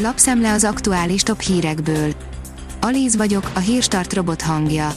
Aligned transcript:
Lapszemle 0.00 0.52
az 0.52 0.64
aktuális 0.64 1.22
top 1.22 1.40
hírekből. 1.40 2.14
Alíz 2.80 3.16
vagyok, 3.16 3.50
a 3.54 3.58
hírstart 3.58 4.12
robot 4.12 4.42
hangja. 4.42 4.92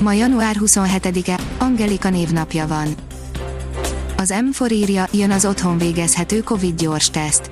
Ma 0.00 0.12
január 0.12 0.56
27-e, 0.60 1.40
Angelika 1.58 2.10
névnapja 2.10 2.66
van. 2.66 2.94
Az 4.16 4.34
M4 4.36 4.72
írja, 4.72 5.08
jön 5.12 5.30
az 5.30 5.44
otthon 5.44 5.78
végezhető 5.78 6.40
Covid 6.40 6.80
gyors 6.80 7.10
teszt. 7.10 7.50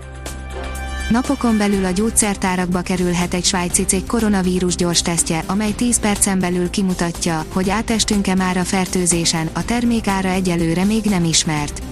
Napokon 1.10 1.56
belül 1.56 1.84
a 1.84 1.90
gyógyszertárakba 1.90 2.80
kerülhet 2.80 3.34
egy 3.34 3.44
svájci 3.44 3.84
cég 3.84 4.06
koronavírus 4.06 4.74
gyors 4.74 5.02
tesztje, 5.02 5.42
amely 5.46 5.72
10 5.72 5.98
percen 6.00 6.38
belül 6.38 6.70
kimutatja, 6.70 7.44
hogy 7.52 7.70
átestünk-e 7.70 8.34
már 8.34 8.56
a 8.56 8.64
fertőzésen, 8.64 9.48
a 9.52 9.64
termék 9.64 10.06
ára 10.06 10.28
egyelőre 10.28 10.84
még 10.84 11.04
nem 11.04 11.24
ismert. 11.24 11.82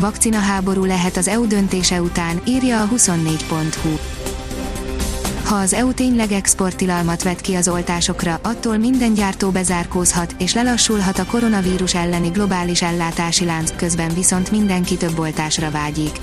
Vakcina 0.00 0.38
háború 0.38 0.84
lehet 0.84 1.16
az 1.16 1.28
EU 1.28 1.46
döntése 1.46 2.02
után, 2.02 2.40
írja 2.46 2.82
a 2.82 2.88
24.hu. 2.88 3.96
Ha 5.44 5.54
az 5.54 5.72
EU 5.72 5.92
tényleg 5.92 6.32
exporttilalmat 6.32 7.22
vet 7.22 7.40
ki 7.40 7.54
az 7.54 7.68
oltásokra, 7.68 8.40
attól 8.42 8.76
minden 8.76 9.14
gyártó 9.14 9.50
bezárkózhat, 9.50 10.34
és 10.38 10.54
lelassulhat 10.54 11.18
a 11.18 11.24
koronavírus 11.24 11.94
elleni 11.94 12.28
globális 12.28 12.82
ellátási 12.82 13.44
lánc, 13.44 13.76
közben 13.76 14.14
viszont 14.14 14.50
mindenki 14.50 14.96
több 14.96 15.18
oltásra 15.18 15.70
vágyik. 15.70 16.20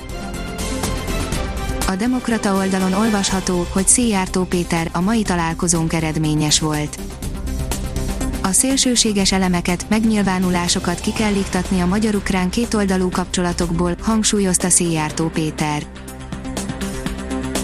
A 1.86 1.96
Demokrata 1.96 2.54
oldalon 2.54 2.92
olvasható, 2.92 3.66
hogy 3.72 3.88
Széjártó 3.88 4.44
Péter 4.44 4.88
a 4.92 5.00
mai 5.00 5.22
találkozónk 5.22 5.92
eredményes 5.92 6.60
volt. 6.60 6.98
A 8.46 8.52
szélsőséges 8.52 9.32
elemeket, 9.32 9.86
megnyilvánulásokat 9.88 11.00
ki 11.00 11.12
kell 11.12 11.34
iktatni 11.34 11.80
a 11.80 11.86
magyar-ukrán 11.86 12.50
kétoldalú 12.50 13.08
kapcsolatokból, 13.10 13.96
hangsúlyozta 14.00 14.68
Széjártó 14.68 15.28
Péter. 15.28 15.82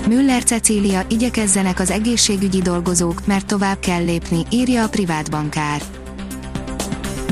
Müller 0.09 0.45
Cecília, 0.45 1.05
igyekezzenek 1.09 1.81
az 1.81 1.91
egészségügyi 1.91 2.63
dolgozók, 2.63 3.27
mert 3.27 3.47
tovább 3.47 3.79
kell 3.79 4.05
lépni, 4.05 4.43
írja 4.51 4.85
a 4.85 4.89
privát 4.89 5.31
bankár. 5.31 5.83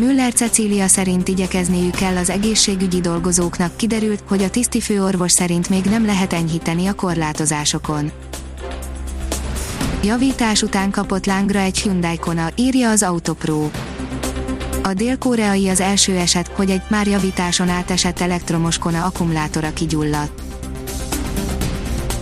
Müller 0.00 0.32
Cecília 0.32 0.86
szerint 0.86 1.28
igyekezniük 1.28 1.94
kell 1.94 2.16
az 2.16 2.30
egészségügyi 2.30 3.00
dolgozóknak, 3.00 3.76
kiderült, 3.76 4.22
hogy 4.28 4.42
a 4.42 4.50
tisztifőorvos 4.50 5.32
szerint 5.32 5.68
még 5.68 5.84
nem 5.84 6.06
lehet 6.06 6.32
enyhíteni 6.32 6.86
a 6.86 6.94
korlátozásokon. 6.94 8.10
Javítás 10.04 10.62
után 10.62 10.90
kapott 10.90 11.26
lángra 11.26 11.58
egy 11.58 11.78
Hyundai 11.78 12.18
Kona, 12.18 12.48
írja 12.56 12.90
az 12.90 13.02
Autopro. 13.02 13.70
A 14.82 14.92
dél-koreai 14.94 15.68
az 15.68 15.80
első 15.80 16.16
eset, 16.16 16.48
hogy 16.48 16.70
egy 16.70 16.82
már 16.88 17.06
javításon 17.06 17.68
átesett 17.68 18.20
elektromos 18.20 18.78
Kona 18.78 19.04
akkumulátora 19.04 19.72
kigyulladt. 19.72 20.42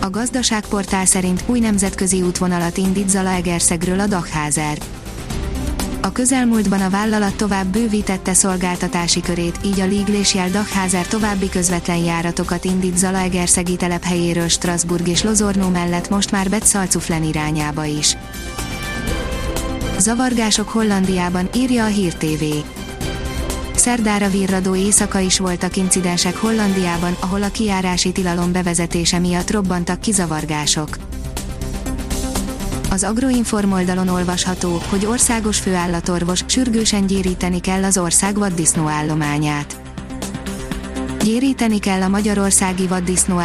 A 0.01 0.09
gazdaságportál 0.09 1.05
szerint 1.05 1.43
új 1.45 1.59
nemzetközi 1.59 2.21
útvonalat 2.21 2.77
indít 2.77 3.09
Zalaegerszegről 3.09 3.99
a 3.99 4.07
Dachházer. 4.07 4.77
A 6.09 6.11
közelmúltban 6.11 6.81
a 6.81 6.89
vállalat 6.89 7.35
tovább 7.35 7.67
bővítette 7.67 8.33
szolgáltatási 8.33 9.21
körét, 9.21 9.59
így 9.65 9.79
a 9.79 9.85
Liglésjel 9.85 10.49
Dachházer 10.49 11.07
további 11.07 11.49
közvetlen 11.49 11.97
járatokat 11.97 12.65
indít 12.65 12.97
Zalaegerszegi 12.97 13.75
telephelyéről 13.75 14.47
Strasbourg 14.47 15.07
és 15.07 15.23
Lozornó 15.23 15.67
mellett 15.67 16.09
most 16.09 16.31
már 16.31 16.49
Betszalcuflen 16.49 17.23
irányába 17.23 17.85
is. 17.85 18.17
Zavargások 19.97 20.69
Hollandiában, 20.69 21.49
írja 21.55 21.83
a 21.83 21.87
Hír 21.87 22.13
TV. 22.13 22.43
Szerdára 23.75 24.29
virradó 24.29 24.75
éjszaka 24.75 25.19
is 25.19 25.39
voltak 25.39 25.75
incidensek 25.75 26.35
Hollandiában, 26.35 27.15
ahol 27.19 27.43
a 27.43 27.51
kiárási 27.51 28.11
tilalom 28.11 28.51
bevezetése 28.51 29.19
miatt 29.19 29.51
robbantak 29.51 29.99
kizavargások. 29.99 31.08
Az 32.91 33.03
Agroinform 33.03 33.71
oldalon 33.71 34.07
olvasható, 34.07 34.81
hogy 34.89 35.05
országos 35.05 35.59
főállatorvos 35.59 36.43
sürgősen 36.45 37.05
gyéríteni 37.05 37.59
kell 37.59 37.83
az 37.83 37.97
ország 37.97 38.37
vaddisznó 38.37 38.87
állományát. 38.87 39.81
Gyéríteni 41.23 41.79
kell 41.79 42.01
a 42.01 42.07
magyarországi 42.07 42.87
vaddisznó 42.87 43.37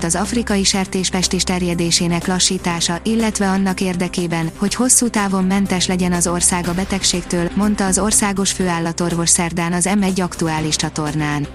az 0.00 0.14
afrikai 0.14 0.64
sertéspestis 0.64 1.42
terjedésének 1.42 2.26
lassítása, 2.26 2.98
illetve 3.02 3.48
annak 3.48 3.80
érdekében, 3.80 4.50
hogy 4.56 4.74
hosszú 4.74 5.08
távon 5.08 5.44
mentes 5.44 5.86
legyen 5.86 6.12
az 6.12 6.26
ország 6.26 6.68
a 6.68 6.74
betegségtől, 6.74 7.50
mondta 7.54 7.86
az 7.86 7.98
országos 7.98 8.52
főállatorvos 8.52 9.28
szerdán 9.28 9.72
az 9.72 9.88
M1 9.88 10.22
aktuális 10.22 10.76
csatornán. 10.76 11.46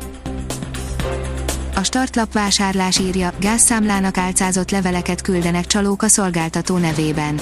A 1.84 1.86
startlap 1.86 2.34
vásárlás 2.34 3.00
írja, 3.00 3.34
gázszámlának 3.40 4.18
álcázott 4.18 4.72
leveleket 4.72 5.22
küldenek 5.22 5.66
csalók 5.66 6.02
a 6.02 6.08
szolgáltató 6.08 6.78
nevében. 6.78 7.40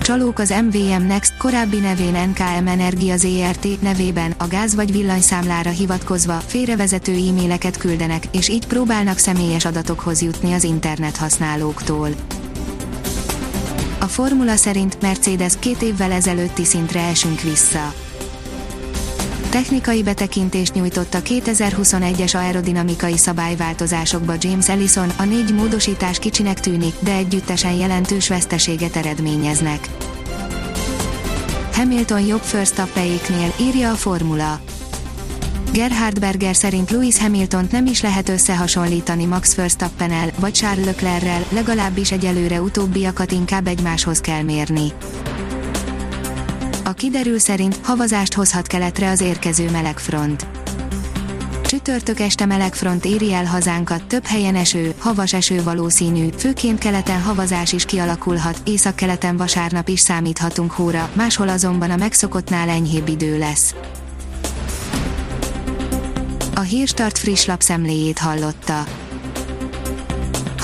Csalók 0.00 0.38
az 0.38 0.54
MVM 0.70 1.02
Next, 1.06 1.36
korábbi 1.36 1.78
nevén 1.78 2.28
NKM 2.28 2.66
Energia 2.66 3.16
ZRT 3.16 3.82
nevében 3.82 4.34
a 4.38 4.46
gáz 4.46 4.74
vagy 4.74 4.92
villanyszámlára 4.92 5.70
hivatkozva 5.70 6.34
félrevezető 6.34 7.12
e-maileket 7.12 7.76
küldenek, 7.76 8.24
és 8.32 8.48
így 8.48 8.66
próbálnak 8.66 9.18
személyes 9.18 9.64
adatokhoz 9.64 10.22
jutni 10.22 10.52
az 10.52 10.64
internet 10.64 11.16
használóktól. 11.16 12.08
A 13.98 14.06
formula 14.06 14.56
szerint 14.56 15.00
Mercedes 15.00 15.52
két 15.58 15.82
évvel 15.82 16.12
ezelőtti 16.12 16.64
szintre 16.64 17.00
esünk 17.00 17.40
vissza 17.40 17.92
Technikai 19.58 20.02
betekintést 20.02 20.74
nyújtott 20.74 21.14
a 21.14 21.18
2021-es 21.22 22.36
aerodinamikai 22.36 23.16
szabályváltozásokba 23.16 24.34
James 24.40 24.68
Ellison, 24.68 25.08
a 25.16 25.24
négy 25.24 25.54
módosítás 25.54 26.18
kicsinek 26.18 26.60
tűnik, 26.60 26.94
de 27.00 27.12
együttesen 27.12 27.72
jelentős 27.72 28.28
veszteséget 28.28 28.96
eredményeznek. 28.96 29.88
Hamilton 31.72 32.20
jobb 32.20 32.42
Verstappenéknél, 32.52 33.52
írja 33.60 33.90
a 33.90 33.94
formula. 33.94 34.60
Gerhard 35.72 36.20
Berger 36.20 36.56
szerint 36.56 36.90
Lewis 36.90 37.18
Hamilton 37.18 37.68
nem 37.70 37.86
is 37.86 38.02
lehet 38.02 38.28
összehasonlítani 38.28 39.24
Max 39.24 39.54
Verstappennel, 39.54 40.30
vagy 40.38 40.52
Charles 40.52 40.84
Leclerrel, 40.84 41.44
legalábbis 41.48 42.12
egyelőre 42.12 42.60
utóbbiakat 42.60 43.32
inkább 43.32 43.66
egymáshoz 43.66 44.20
kell 44.20 44.42
mérni. 44.42 44.92
A 46.88 46.92
kiderül 46.92 47.38
szerint 47.38 47.78
havazást 47.82 48.34
hozhat 48.34 48.66
keletre 48.66 49.10
az 49.10 49.20
érkező 49.20 49.70
melegfront. 49.70 50.46
Csütörtök 51.62 52.20
este 52.20 52.46
melegfront 52.46 53.04
éri 53.04 53.32
el 53.32 53.44
hazánkat, 53.44 54.04
több 54.04 54.24
helyen 54.24 54.54
eső, 54.54 54.94
havas 54.98 55.32
eső 55.32 55.62
valószínű, 55.62 56.28
főként 56.36 56.78
keleten 56.78 57.22
havazás 57.22 57.72
is 57.72 57.84
kialakulhat, 57.84 58.60
északkeleten 58.64 59.36
vasárnap 59.36 59.88
is 59.88 60.00
számíthatunk 60.00 60.70
hóra, 60.70 61.10
máshol 61.12 61.48
azonban 61.48 61.90
a 61.90 61.96
megszokottnál 61.96 62.68
enyhébb 62.68 63.08
idő 63.08 63.38
lesz. 63.38 63.74
A 66.54 66.60
Hírstart 66.60 67.18
friss 67.18 67.46
lapszemléjét 67.46 68.18
hallotta. 68.18 68.84